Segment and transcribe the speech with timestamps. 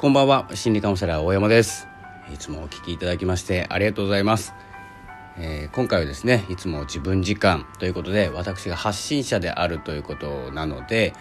[0.00, 0.48] こんばんは。
[0.54, 1.86] 心理カウンセラー大山です。
[2.32, 4.54] いつもお聞きいただきましてありがとうございます、
[5.36, 11.12] えー、今回はですねいつも自分時間ということで私が発信者であるということなので、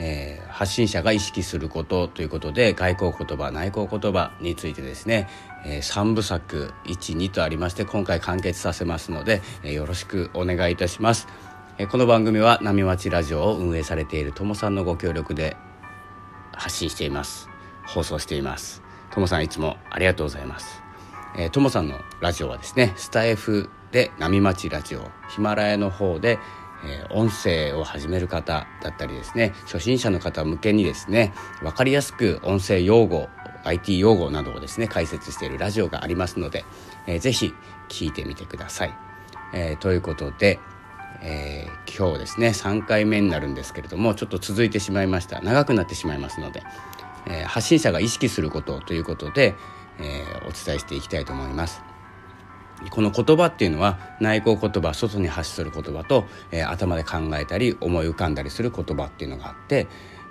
[0.00, 5.28] えー、発信者が意識することということで外交言葉内向言葉についてですね、
[5.64, 11.28] えー、3部作12とありまして今回完結させますので、えー、よろしくお願いいたします、
[11.78, 15.56] え、この番組は波町ラジオを運営されているともさんのご協力で
[16.50, 17.53] 発信しています。
[17.86, 18.82] 放送しています。
[19.10, 20.82] ともさんいつもありがとうございます。
[21.36, 26.38] えー、ともさんのラジオはですねスタイフで波町ラジオヒマラヤの方で、
[26.84, 33.28] えー、音声を始める方だったりですね初心者の方向けにですね分かりやすく音声用語
[33.64, 36.64] IT 用語などをですね解説しているラジオがありますので、
[37.06, 37.52] えー、ぜひ
[37.88, 38.94] 聞いてみてください。
[39.52, 40.58] えー、ということで、
[41.22, 45.40] えー、今日ですね3回目になるんですけれどもちょっと続いてしまいました。
[45.40, 46.62] 長くなってしまいますので、
[47.26, 49.54] えー、発信者が意識することということで、
[49.98, 51.82] えー、お伝えしていきたいと思います。
[52.90, 59.86] この言葉っていうのは内向言葉外に発する言葉と、えー、頭で考えたり思い浮かんだりする言葉っていうのがあって、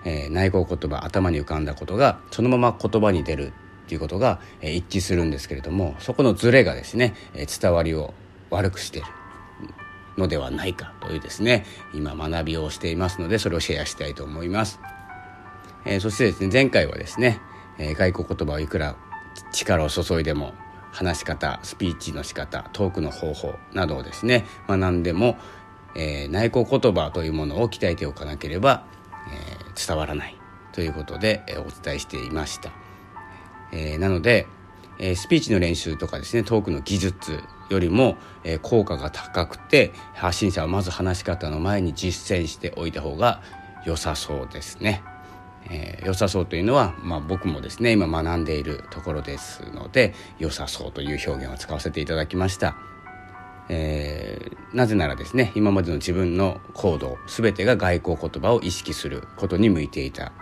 [0.05, 3.53] え、内向言葉頭に浮かんだことがそのまま言葉に出る
[3.85, 8.13] っていうことが、え、一致するんですけれどもそこのズレがですね、え、伝わりを
[8.49, 9.07] 悪くしている
[10.17, 14.79] のではないかというですね今学びをしていますのでそれをシェアしたいと思います。
[15.85, 17.39] えー、そしてですね前回はですね、
[17.77, 18.95] えー、外国言葉をいくら
[19.51, 20.53] 力を注いでも
[20.91, 25.37] 話し方スピーチの仕方トークの方法などをですね学んでも、
[25.95, 28.85] えー、内向言葉というものを鍛えておかなければ、
[29.31, 30.37] えー、伝わらない
[30.71, 32.71] ということで、えー、お伝えしていました。
[33.71, 34.47] えー、なので、
[34.99, 43.41] えー、スピーチの練習とかですねトークの技術よりも、えー、効果が高くて発信者はまず話し方の前に実践しておいた方が
[43.83, 45.03] 良さそうですね。
[45.69, 52.75] えー、良さそうというのは、まあ、僕もですね今学んでいるところですので良さそうという表現を使わせていただきました。
[53.69, 60.33] えー、なぜならですね今までの自分の行動全てが外交言葉を意識することに向いていた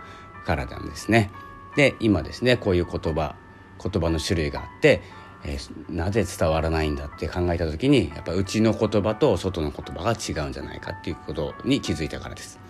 [0.44, 1.30] からなんですね。
[1.76, 3.36] で今ですねこういう言葉
[3.82, 5.02] 言葉の種類があって、
[5.44, 12.60] えー、なぜ伝わらないんだって考えた時にやっぱうちの言葉と外の言葉が違うんじゃないかっていうことに気づいたからです。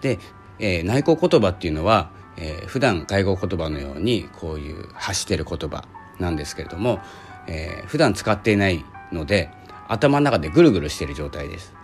[0.00, 0.18] で
[0.58, 5.84] えー、内向言葉っていうのは、えー、普段外国言葉のようにこういう発してる言葉
[6.18, 7.00] なんですけれども、
[7.46, 9.50] えー、普段使っていないので
[9.88, 11.74] 頭の中でぐるぐるしている状態です。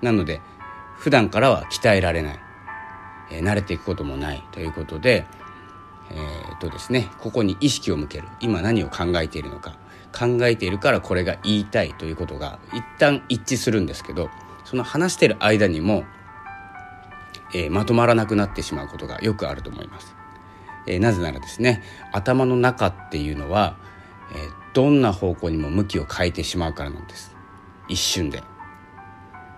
[0.00, 0.40] なので
[0.96, 2.40] 普段からは鍛えられない、
[3.32, 4.42] えー、慣れていくこともない。
[4.52, 5.26] ということで
[6.10, 8.28] えー、とですねここに意識を向ける。
[8.40, 9.76] 今何を考えているのか。
[10.12, 14.28] 考えているからこれが言いたいということが一旦一致するんですけど
[14.64, 16.04] その話してる間にも
[17.54, 20.14] えー、まとまらなくなってしまうことがよくあると思います。
[20.86, 21.82] えー、なぜならですね
[22.12, 23.76] 頭の中っていうのは、
[24.34, 27.34] えー、どんな方向にも向きを変えてしまうからなんです
[27.88, 28.42] 一瞬で。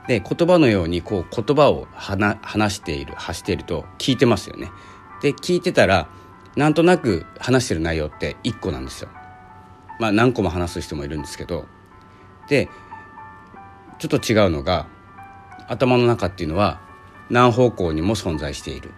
[0.07, 4.71] で言葉のようにこう言葉を話している発していると聞いてますよね。
[5.23, 6.09] で聞いてたら
[6.57, 9.09] なんとなく話してる内容って1個なんですよ。
[9.99, 11.67] まあ何個も話す人もいるんですけど
[12.49, 12.69] で
[13.99, 14.87] ちょっと違うのが
[15.69, 16.81] 頭の中っていうのは
[17.31, 18.93] 何方向にも存在している。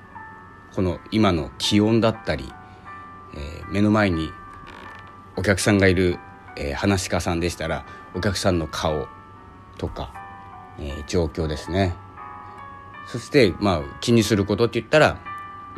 [0.74, 2.52] この今の気温だったり、
[3.34, 4.30] えー、目の前に
[5.36, 6.18] お客さんがいる、
[6.56, 9.06] えー、話し家さんでしたらお客さんの顔
[9.78, 10.12] とか、
[10.78, 11.94] えー、状況ですね。
[13.06, 15.20] そしてまあ気にすることって言ったら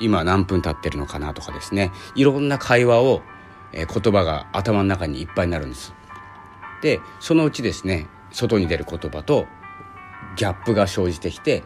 [0.01, 1.93] 今何分経ってるのかなとかですね。
[2.15, 3.23] いろんな会話を、
[3.73, 5.95] えー、言葉が頭の中にいっぱいになるんです。
[6.83, 9.47] でそのうちですね外に出る言葉と
[10.37, 11.65] ギャップが生じてきて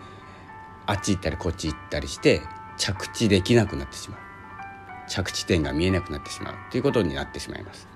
[0.92, 2.42] あっち行ったりこっち行ったりして
[2.76, 4.20] 着地できなくなってしまう
[5.08, 7.88] 着地点が見えなくなってしまうということになってしまいます。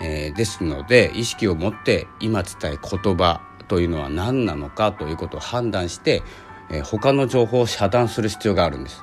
[0.00, 6.22] えー、ですので意識を持って今伝え言葉というのは何なのかということを判断して、
[6.70, 9.02] えー、他の情報を遮断する必要があるんです。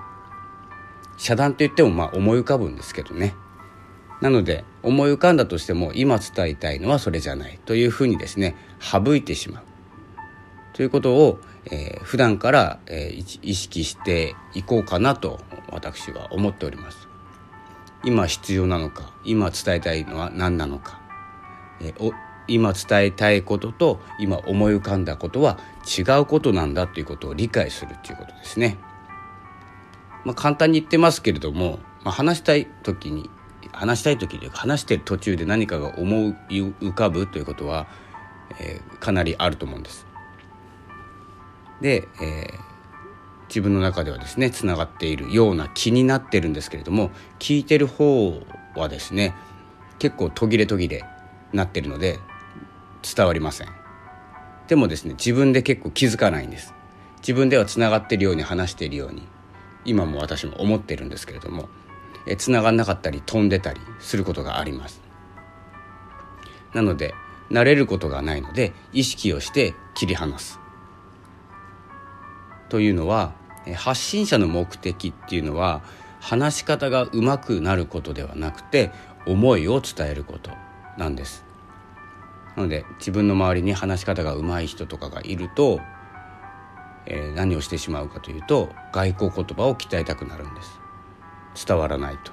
[1.17, 3.35] 遮断といってもまあ思い浮かぶんですけどね。
[4.22, 9.68] なので思い浮かんだとしても今伝えたいのはそれじゃないというふうにですね省いてしまう
[10.79, 11.40] ということを
[11.72, 15.40] えー、普段から、えー、意識していこうかなと
[15.70, 17.08] 私は思っております
[18.03, 21.02] 今必要なのか今伝えたいのは何なのか、
[21.81, 22.14] えー、お
[22.47, 28.79] 今伝えたいことと今思い浮かんだことは違うことなんだということを理解するということですね。
[30.26, 33.29] まあ、簡単に言ってますけれども、まあ、話したい時に
[33.72, 37.85] 話したい時というか話してる途中で何かが思い浮かぶということは、
[38.59, 40.09] えー、かなりあると思うんです。
[41.81, 42.59] で、えー、
[43.47, 48.41] 自分の中ではですねつながっているような気になってるんですけれども聞いてる方
[48.76, 49.35] はですね
[49.97, 51.03] 結構途切れ途切れ
[51.52, 52.20] なってるので
[53.16, 53.67] 伝わりません。
[54.67, 56.73] でもですね自分で結構気づかないんです。
[57.22, 59.28] 自分ではつながってるように話しているように
[59.84, 61.67] 今も私も思ってるんですけれども
[62.26, 65.02] えつながんなかったり飛んでたりすることがあります。
[66.73, 67.14] なので
[67.49, 70.59] 慣れることがないので意識をして切り離す。
[72.69, 73.33] というのは
[73.75, 75.81] 発信者の目的っていうのは
[76.19, 78.91] 話し方がうまくなることではなくて
[79.25, 80.51] 思いを伝えること
[80.97, 81.45] なんです。
[82.55, 85.79] なので自分の周りに話し方が上手い人とかがいると、
[87.05, 90.79] えー、何をしてしまうかというと外交言葉を鍛えたくなるんです。
[91.66, 92.31] 伝わらないと。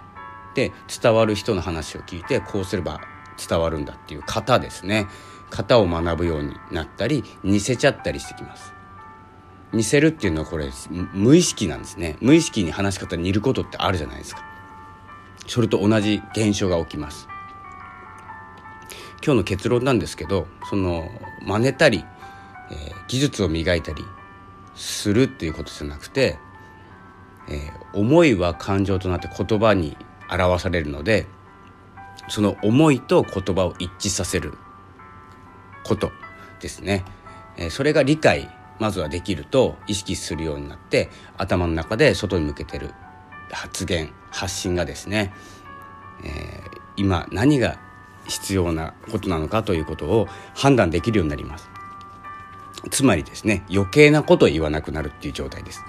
[0.54, 0.72] で
[1.02, 3.00] 伝わる人の話を聞いてこうすれば
[3.48, 5.06] 伝わるんだっていう型ですね。
[5.50, 8.75] 型を学ぶようになったり似せちゃったりしてきます。
[9.72, 10.70] 似せるっていうのはこれ
[11.12, 12.16] 無意識なんですね。
[12.20, 14.44] 無意識に話し方に似ることってあるじゃないですか。
[15.46, 17.28] それと同じ現象が起きます。
[19.24, 21.10] 今日の結論なんですけどその
[21.42, 22.04] 真似たり、
[22.70, 24.04] えー、技術を磨いたり
[24.74, 26.38] するっていうことじゃなくて、
[27.48, 29.96] えー、思いは感情となって言葉に
[30.30, 31.26] 表されるので
[32.28, 34.54] その思いと言葉を一致させる
[35.84, 36.10] こと
[36.60, 37.04] ですね。
[37.56, 38.48] えー、それが理解
[38.78, 42.93] まずはできると意識するようになって頭の中で外に向けてる
[43.50, 45.32] 発言発信がですね、
[46.25, 47.78] えー、今何が
[48.26, 51.70] 必要なことなのかということを判断できるようになります。
[52.90, 55.82] つまりですね余計なことを言わなくなるっていう状態です。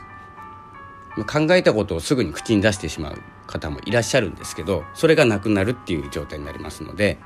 [1.25, 7.18] 考えたことをすぐに口に出してしまう方もいらっしゃるんですけどそれがなくなるっていう状態になりますので、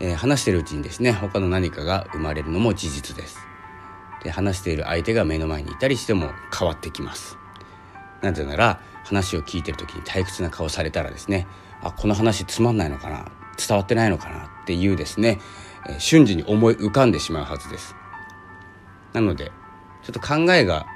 [0.00, 3.53] えー、話してるうちにですね他の何かが生まれるのも事実です。
[4.24, 7.38] で話している相手が目の前にいたりしても変わってきます。
[8.22, 11.46] なぜなら話を聞いてる時に退屈な顔されたらですね
[11.82, 13.26] あこの話つまんないのかな
[13.58, 15.40] 伝わってないのかなっていうですね、
[15.88, 17.94] え、瞬時に思い浮かんでしまうはずです。
[19.12, 19.52] なので
[20.02, 20.86] ちょっと考えが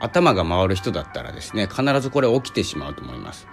[0.00, 3.46] 頭が回る人だったらですね必ずこれ起きてしまうと思います。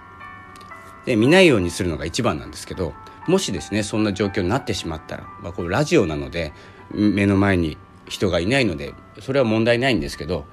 [1.06, 2.94] で見ないようにするのが一番なんですけど
[3.28, 6.54] もしですねそんな状況になってしまったら、まあ、これラジオなので
[6.92, 10.46] 目の前に人がいないのでそれは問題ないんですけど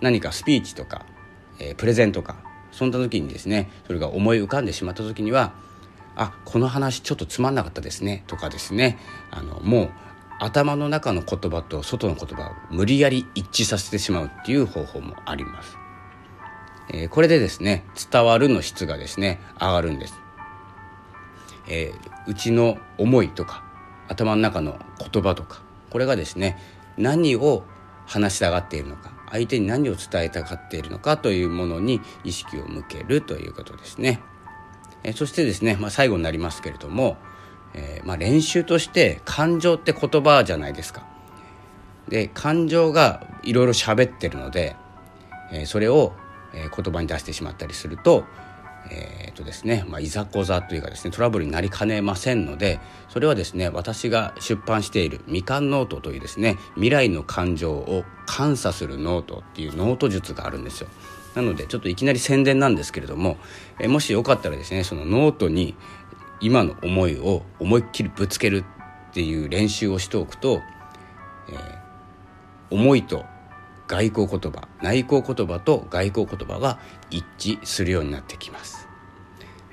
[0.00, 1.06] 何かスピーチとか、
[1.58, 2.36] えー、プレゼンとか
[2.70, 5.52] そんな時にですねそれが思い浮かんでしまった時には
[6.16, 8.98] あこの話ちょっとつまんなかったですねとかですね
[9.30, 9.90] あのもう
[10.40, 15.76] 頭の中の言葉と外の言葉を無理やり一致させてしまうっていう方法もあります。
[16.90, 20.14] えー、これでですね伝わるの質がですね上がるんです。
[21.66, 23.64] えー、うちの思いとか
[24.08, 24.78] 頭の中の
[25.12, 26.56] 言葉とかこれがですね
[26.98, 27.64] 何を
[28.06, 34.20] 話したがっているのか相手に何を伝えたがっているのかというものに意識を向けるということですね。
[35.04, 37.16] え、そしてですね、まあ、最後になりますけれども、
[37.74, 41.06] えー、まあ、練習として感情って言葉じゃないですか。
[42.08, 44.76] で感情がいろいろ喋ってるので、
[45.52, 46.12] えー、それを、
[46.54, 48.24] 言葉に出してしまったりすると,、
[48.90, 58.04] えーとですねまあ、いざこざというかですねトラブルになりかねませんのでそれはですね私が出版している「みかんノート」というですね未来の感情を
[58.38, 60.88] 監査するノートっていうノート術があるんですよ。
[61.34, 63.36] なのでちょっといきなり宣伝なんですけれども、
[63.78, 65.76] えもしよかったらですねそのノートに
[66.40, 68.64] 今の思いを思いっきりぶつける
[69.10, 70.62] っていう練習をしておくと、
[71.50, 73.24] えー、思いと
[73.88, 76.78] 外向言葉内向言葉と外向言葉が
[77.10, 78.86] 一致するようになってきます。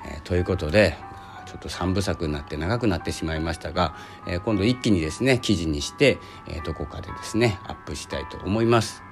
[0.04, 0.96] えー、ということで
[1.44, 3.94] ちょっと3部作になって長くなってしまいましたが、
[4.26, 6.18] えー、今度一気にですね記事にして、
[6.48, 9.02] えー、どこかでですねアップしたいと思います。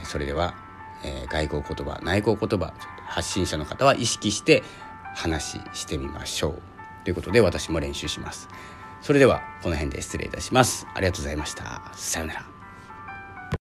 [0.00, 0.54] えそれでは、
[1.02, 2.72] え外交言葉内向言葉
[3.06, 4.62] 発信者の方は意識して
[5.14, 6.62] 話してみましょう。
[7.04, 8.48] ということで私も練習します。
[9.00, 10.86] それではこの辺で失礼いたします。
[10.94, 11.90] ありがとうございました。
[11.94, 12.49] さようなら。